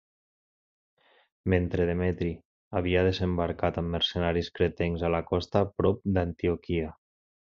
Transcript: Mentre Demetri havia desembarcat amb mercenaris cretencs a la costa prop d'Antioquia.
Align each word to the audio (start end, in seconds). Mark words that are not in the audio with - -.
Mentre 1.53 1.85
Demetri 1.89 2.29
havia 2.79 3.03
desembarcat 3.09 3.77
amb 3.83 3.93
mercenaris 3.97 4.51
cretencs 4.59 5.05
a 5.05 5.13
la 5.17 5.21
costa 5.35 5.65
prop 5.83 6.03
d'Antioquia. 6.17 6.91